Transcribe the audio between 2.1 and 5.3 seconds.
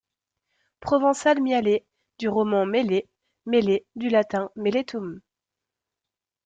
du roman Melet, Mellet, du latin Meletum.